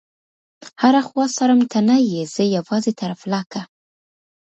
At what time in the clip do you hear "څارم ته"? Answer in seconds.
1.35-1.79